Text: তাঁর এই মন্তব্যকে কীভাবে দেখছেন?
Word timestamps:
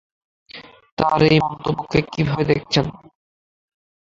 তাঁর 0.97 1.19
এই 1.29 1.37
মন্তব্যকে 1.41 1.99
কীভাবে 2.13 2.43
দেখছেন? 2.51 2.85